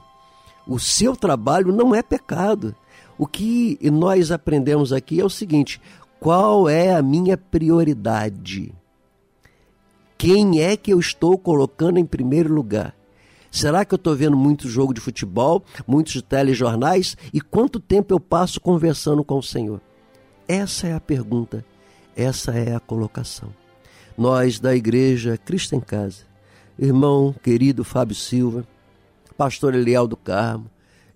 [0.67, 2.75] O seu trabalho não é pecado.
[3.17, 5.81] O que nós aprendemos aqui é o seguinte:
[6.19, 8.71] qual é a minha prioridade?
[10.15, 12.96] Quem é que eu estou colocando em primeiro lugar?
[13.51, 17.15] Será que eu estou vendo muito jogo de futebol, muitos telejornais?
[17.33, 19.81] E quanto tempo eu passo conversando com o Senhor?
[20.47, 21.65] Essa é a pergunta,
[22.15, 23.49] essa é a colocação
[24.17, 26.23] nós da Igreja Cristo em Casa,
[26.79, 28.67] irmão querido Fábio Silva,
[29.37, 30.69] pastor Eliel do Carmo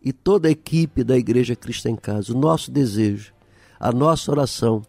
[0.03, 3.33] e toda a equipe da Igreja Cristo em Casa, o nosso desejo,
[3.79, 4.83] a nossa oração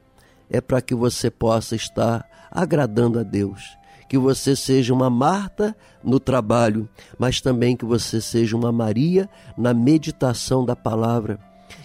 [0.50, 3.78] é para que você possa estar agradando a Deus.
[4.12, 6.86] Que você seja uma Marta no trabalho,
[7.18, 11.38] mas também que você seja uma Maria na meditação da palavra.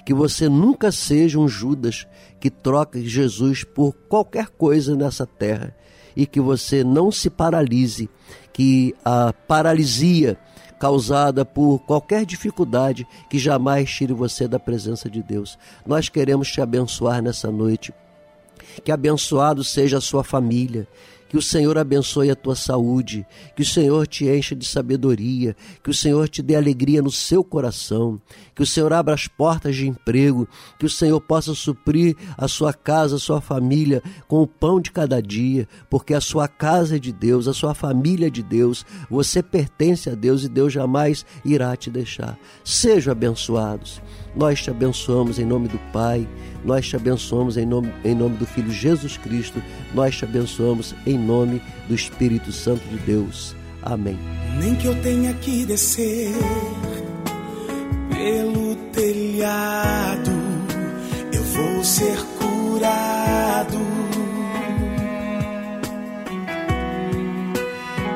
[0.06, 2.06] Que você nunca seja um Judas
[2.38, 5.74] que troca Jesus por qualquer coisa nessa terra
[6.18, 8.10] e que você não se paralise,
[8.52, 10.38] que a paralisia
[10.78, 15.58] causada por qualquer dificuldade que jamais tire você da presença de Deus.
[15.86, 17.94] Nós queremos te abençoar nessa noite.
[18.84, 20.88] Que abençoado seja a sua família,
[21.30, 23.26] que o Senhor abençoe a tua saúde,
[23.56, 27.44] que o Senhor te encha de sabedoria, que o Senhor te dê alegria no seu
[27.44, 28.20] coração,
[28.56, 30.48] que o Senhor abra as portas de emprego,
[30.80, 34.92] que o Senhor possa suprir a sua casa, a sua família com o pão de
[34.92, 38.86] cada dia, porque a sua casa é de Deus, a sua família é de Deus,
[39.10, 42.38] você pertence a Deus e Deus jamais irá te deixar.
[42.64, 44.02] Sejam abençoados.
[44.38, 46.28] Nós te abençoamos em nome do Pai,
[46.64, 49.62] nós te abençoamos em nome, em nome do Filho Jesus Cristo,
[49.96, 53.56] nós te abençoamos em nome do Espírito Santo de Deus.
[53.82, 54.20] Amém.
[54.60, 56.32] Nem que eu tenha que descer
[58.12, 60.32] pelo telhado,
[61.34, 63.78] eu vou ser curado.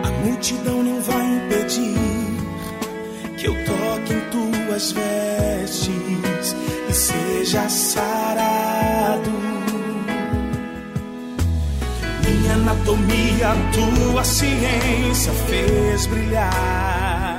[0.04, 1.01] A multidão não
[4.82, 6.56] em tuas vestes
[6.90, 9.30] e seja sarado.
[12.26, 17.38] Minha anatomia, tua ciência fez brilhar.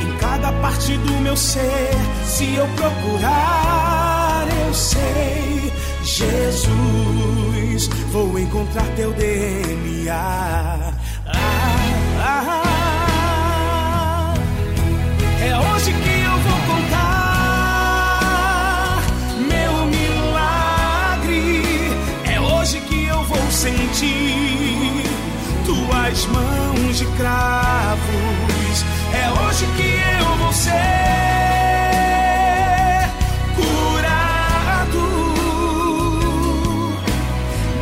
[0.00, 1.90] Em cada parte do meu ser,
[2.24, 5.72] se eu procurar, eu sei,
[6.02, 10.94] Jesus, vou encontrar teu DNA.
[15.44, 17.02] É hoje que eu vou contar
[19.40, 21.62] meu milagre.
[22.32, 25.02] É hoje que eu vou sentir
[25.66, 28.84] tuas mãos de cravos.
[29.12, 30.72] É hoje que eu vou ser
[33.56, 35.04] curado.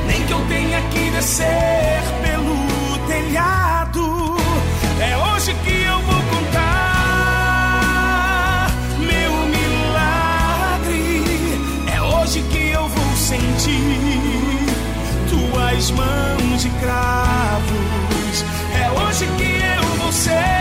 [0.07, 2.57] Nem que eu tenha que descer pelo
[3.07, 4.37] telhado.
[4.99, 5.80] É hoje que
[15.91, 18.45] mãos de cravos.
[18.75, 20.60] É hoje que eu vou ser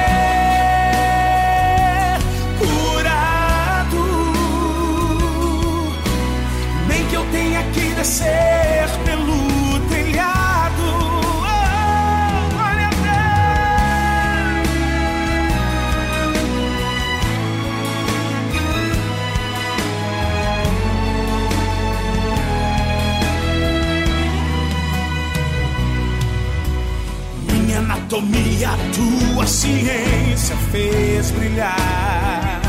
[28.65, 32.61] anatomia, tua ciência fez brilhar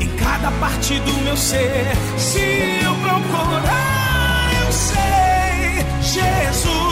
[0.00, 1.86] em cada parte do meu ser.
[2.16, 2.38] Se
[2.82, 6.85] eu procurar, eu sei, Jesus,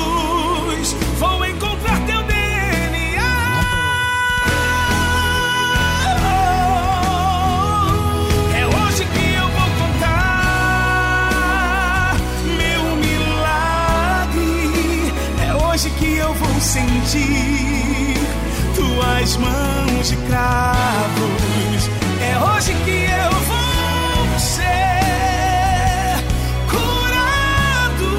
[17.04, 18.16] sentir
[18.74, 21.90] tuas mãos de cravos.
[22.20, 26.16] É hoje que eu vou ser
[26.70, 28.10] curado.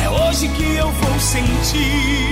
[0.03, 2.30] É hoje que eu vou sentir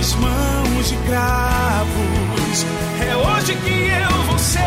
[0.00, 2.66] tuas mãos de cravos.
[3.06, 4.60] É hoje que eu vou ser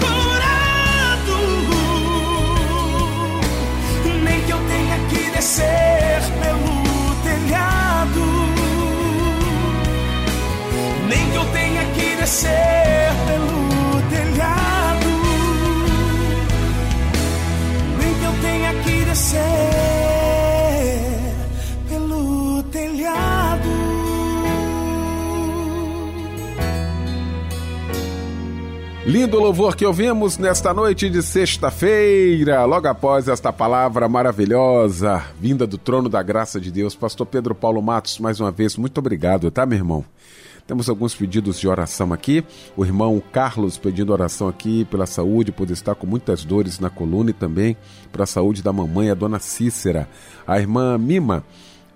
[0.00, 1.38] curado.
[4.24, 8.24] Nem que eu tenha que descer pelo telhado.
[11.08, 15.10] Nem que eu tenha que descer pelo telhado.
[17.98, 19.77] Nem que eu tenha que descer
[29.08, 35.78] Lindo louvor que ouvimos nesta noite de sexta-feira, logo após esta palavra maravilhosa, vinda do
[35.78, 36.94] trono da graça de Deus.
[36.94, 40.04] Pastor Pedro Paulo Matos, mais uma vez, muito obrigado, tá, meu irmão?
[40.66, 42.44] Temos alguns pedidos de oração aqui.
[42.76, 47.30] O irmão Carlos pedindo oração aqui pela saúde, por estar com muitas dores na coluna
[47.30, 47.78] e também
[48.12, 50.06] para a saúde da mamãe, a dona Cícera.
[50.46, 51.42] A irmã Mima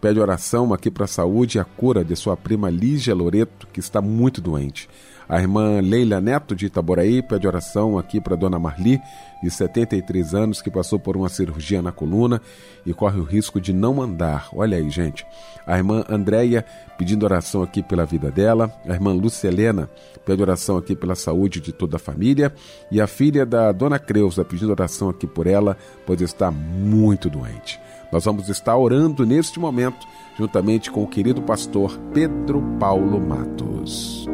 [0.01, 3.81] pede oração aqui para a saúde e a cura de sua prima Lígia Loreto, que
[3.81, 4.89] está muito doente.
[5.33, 9.01] A irmã Leila Neto de Itaboraí pede oração aqui para dona Marli,
[9.43, 12.39] de 73 anos, que passou por uma cirurgia na coluna
[12.85, 14.51] e corre o risco de não andar.
[14.53, 15.25] Olha aí, gente.
[15.67, 16.67] A irmã Andréia
[16.99, 18.71] pedindo oração aqui pela vida dela.
[18.87, 19.89] A irmã Lúcia Helena
[20.23, 22.53] pede oração aqui pela saúde de toda a família.
[22.91, 27.81] E a filha da dona Creuza pedindo oração aqui por ela, pois está muito doente.
[28.13, 30.07] Nós vamos estar orando neste momento,
[30.39, 34.29] juntamente com o querido pastor Pedro Paulo Matos.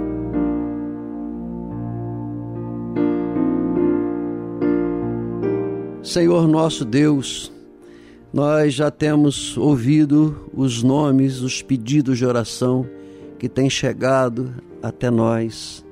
[6.03, 7.53] Senhor nosso Deus,
[8.33, 12.87] nós já temos ouvido os nomes, os pedidos de oração
[13.39, 15.85] que têm chegado até nós.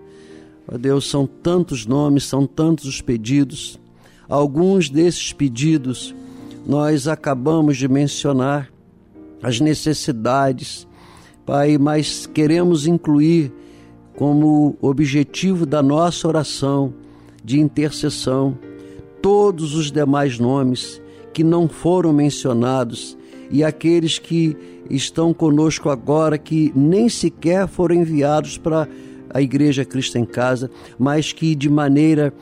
[0.68, 3.80] Ó Deus, são tantos nomes, são tantos os pedidos.
[4.28, 6.14] Alguns desses pedidos
[6.66, 8.70] nós acabamos de mencionar,
[9.42, 10.86] as necessidades,
[11.44, 13.52] Pai, mas queremos incluir
[14.16, 16.92] como objetivo da nossa oração
[17.44, 18.58] de intercessão
[19.26, 21.02] todos os demais nomes
[21.32, 23.18] que não foram mencionados
[23.50, 24.56] e aqueles que
[24.88, 28.86] estão conosco agora que nem sequer foram enviados para
[29.28, 32.32] a Igreja Cristo em Casa, mas que de maneira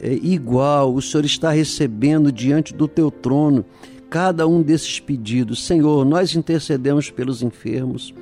[0.00, 3.64] é, igual o Senhor está recebendo diante do teu trono
[4.08, 5.66] cada um desses pedidos.
[5.66, 8.14] Senhor, nós intercedemos pelos enfermos,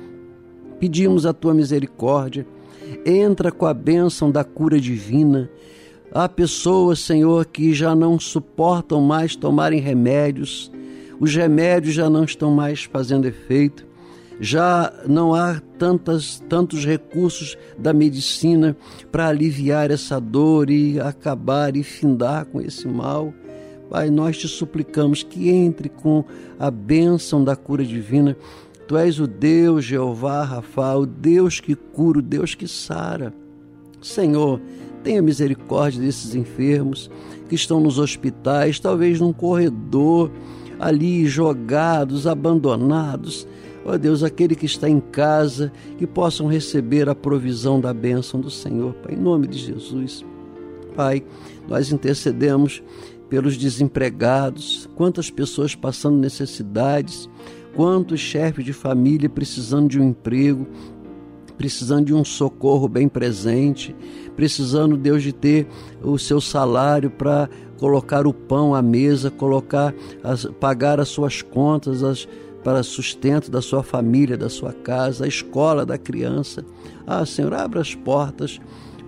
[0.79, 2.43] pedimos a tua misericórdia,
[3.05, 5.47] entra com a bênção da cura divina.
[6.11, 10.71] Há pessoas, Senhor, que já não suportam mais tomarem remédios,
[11.19, 13.85] os remédios já não estão mais fazendo efeito,
[14.39, 18.75] já não há tantas, tantos recursos da medicina
[19.11, 23.33] para aliviar essa dor e acabar e findar com esse mal.
[23.89, 26.23] Pai, nós te suplicamos que entre com
[26.57, 28.37] a bênção da cura divina
[28.89, 33.31] Tu és o Deus Jeová Rafa, o Deus que cura, o Deus que sara.
[34.01, 34.59] Senhor,
[35.03, 37.09] tenha misericórdia desses enfermos
[37.47, 40.31] que estão nos hospitais, talvez num corredor,
[40.79, 43.47] ali jogados, abandonados.
[43.85, 48.39] Ó oh Deus, aquele que está em casa, que possam receber a provisão da bênção
[48.39, 50.23] do Senhor, Pai, em nome de Jesus.
[50.95, 51.23] Pai,
[51.67, 52.83] nós intercedemos
[53.29, 57.29] pelos desempregados, quantas pessoas passando necessidades,
[57.75, 60.67] quantos chefes de família precisando de um emprego,
[61.59, 63.93] precisando de um socorro bem presente,
[64.33, 65.67] precisando, Deus, de ter
[66.01, 69.93] o seu salário para colocar o pão à mesa, colocar,
[70.23, 72.25] as, pagar as suas contas, as,
[72.63, 76.63] para sustento da sua família, da sua casa, a escola da criança.
[77.05, 78.57] Ah, Senhor, abra as portas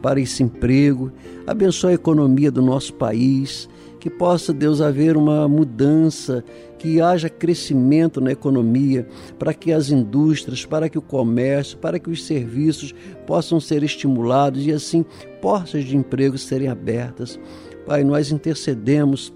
[0.02, 1.10] para esse emprego,
[1.48, 3.70] abençoe a economia do nosso país,
[4.02, 6.44] que possa, Deus, haver uma mudança,
[6.80, 12.10] que haja crescimento na economia, para que as indústrias, para que o comércio, para que
[12.10, 12.96] os serviços
[13.28, 15.06] possam ser estimulados e assim
[15.40, 17.40] portas de emprego serem abertas.
[17.86, 19.32] Pai, nós intercedemos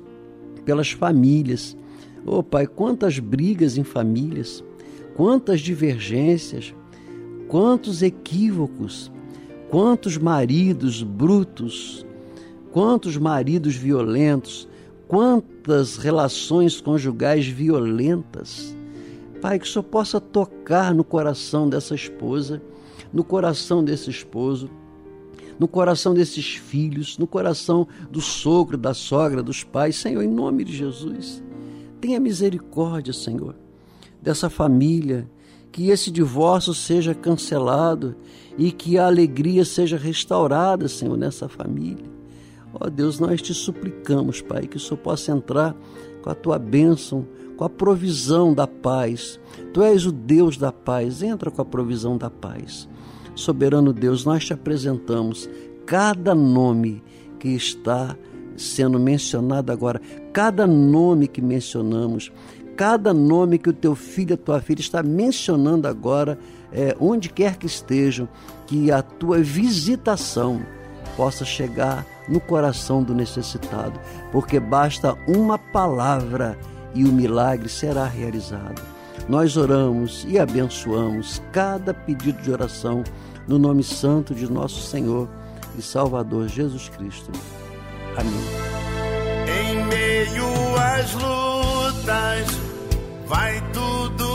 [0.66, 1.78] pelas famílias.
[2.26, 4.64] Oh, Pai, quantas brigas em famílias,
[5.16, 6.74] quantas divergências,
[7.48, 9.12] quantos equívocos,
[9.70, 12.05] quantos maridos brutos,
[12.76, 14.68] quantos maridos violentos,
[15.08, 18.76] quantas relações conjugais violentas.
[19.42, 22.62] Pai, que Senhor possa tocar no coração dessa esposa,
[23.14, 24.70] no coração desse esposo,
[25.58, 29.96] no coração desses filhos, no coração do sogro, da sogra, dos pais.
[29.96, 31.42] Senhor, em nome de Jesus,
[32.02, 33.56] tenha misericórdia, Senhor,
[34.22, 35.32] dessa família,
[35.72, 38.18] que esse divórcio seja cancelado
[38.58, 42.15] e que a alegria seja restaurada, Senhor, nessa família.
[42.78, 45.74] Ó oh, Deus, nós te suplicamos, Pai, que o Senhor possa entrar
[46.22, 49.40] com a tua bênção, com a provisão da paz.
[49.74, 52.90] Tu és o Deus da paz, entra com a provisão da paz.
[53.34, 55.50] Soberano Deus, nós te apresentamos
[55.86, 57.02] cada nome
[57.40, 58.18] que está
[58.58, 60.02] sendo mencionado agora,
[60.34, 62.30] cada nome que mencionamos,
[62.76, 66.38] cada nome que o teu filho, a tua filha está mencionando agora,
[66.74, 68.28] é, onde quer que estejam,
[68.68, 70.62] que a tua visitação
[71.16, 74.00] possa chegar no coração do necessitado,
[74.32, 76.58] porque basta uma palavra
[76.94, 78.82] e o milagre será realizado.
[79.28, 83.04] Nós oramos e abençoamos cada pedido de oração
[83.48, 85.28] no nome santo de nosso Senhor
[85.78, 87.32] e Salvador Jesus Cristo.
[88.18, 88.34] Amém.
[89.48, 90.46] Em meio
[90.78, 92.60] às lutas,
[93.28, 94.35] vai tudo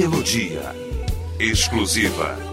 [0.00, 0.74] Melodia
[1.38, 2.49] exclusiva.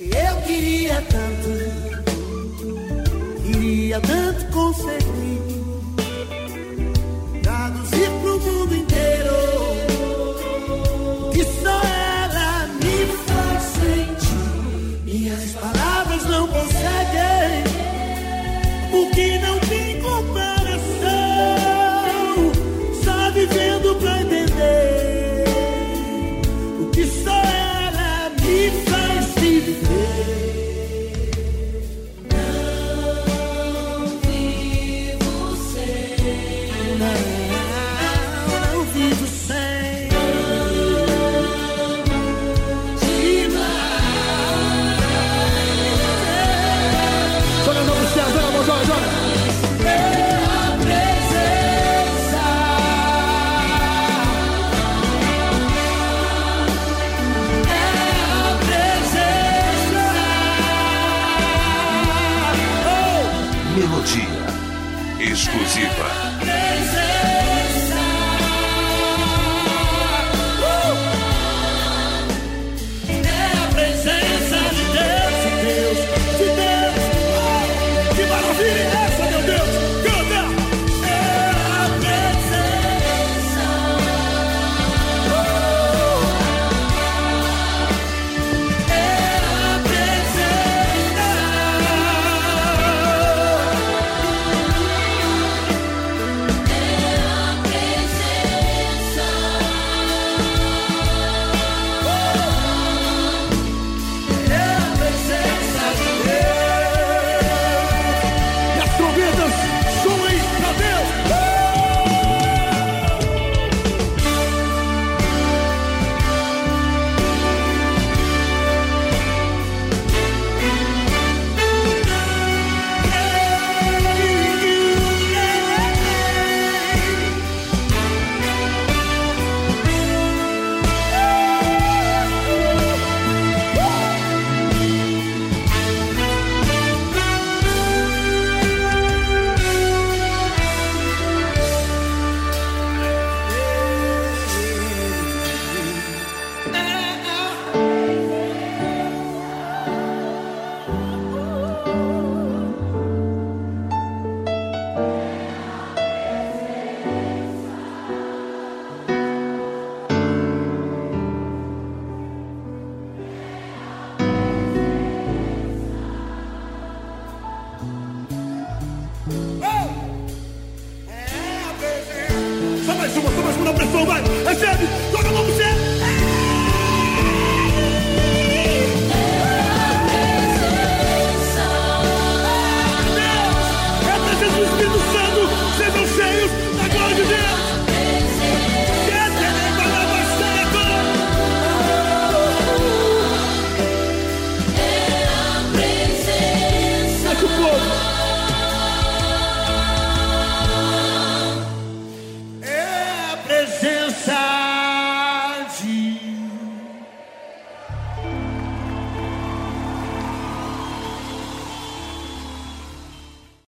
[0.00, 1.69] Eu queria tanto